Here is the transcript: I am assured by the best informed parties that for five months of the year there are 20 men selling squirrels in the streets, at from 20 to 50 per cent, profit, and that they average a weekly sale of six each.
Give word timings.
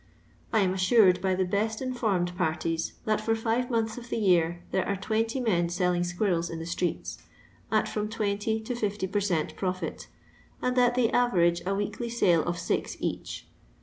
I 0.51 0.61
am 0.61 0.73
assured 0.73 1.21
by 1.21 1.35
the 1.35 1.45
best 1.45 1.79
informed 1.79 2.35
parties 2.35 2.93
that 3.05 3.21
for 3.21 3.35
five 3.35 3.69
months 3.69 3.99
of 3.99 4.09
the 4.09 4.17
year 4.17 4.63
there 4.71 4.87
are 4.87 4.95
20 4.95 5.39
men 5.39 5.69
selling 5.69 6.03
squirrels 6.03 6.49
in 6.49 6.57
the 6.57 6.65
streets, 6.65 7.19
at 7.71 7.87
from 7.87 8.09
20 8.09 8.61
to 8.61 8.75
50 8.75 9.05
per 9.05 9.19
cent, 9.21 9.55
profit, 9.55 10.07
and 10.59 10.75
that 10.75 10.95
they 10.95 11.11
average 11.11 11.61
a 11.67 11.75
weekly 11.75 12.09
sale 12.09 12.41
of 12.45 12.57
six 12.57 12.97
each. 12.99 13.45